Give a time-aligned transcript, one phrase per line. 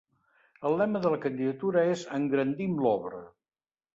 [0.69, 3.21] El lema de la candidatura és ‘Engrandim l’Obra’.